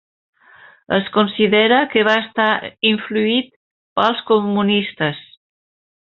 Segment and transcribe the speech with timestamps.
[0.95, 2.47] Es considera que va estar
[2.91, 3.53] influït
[3.99, 5.21] pels comunistes.